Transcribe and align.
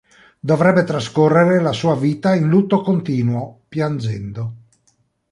Dovrebbe 0.49 0.83
trascorrere 0.83 1.61
la 1.61 1.73
sua 1.73 1.93
vita 1.95 2.33
in 2.33 2.47
lutto 2.49 2.81
continuo, 2.81 3.59
piangendo. 3.69 4.53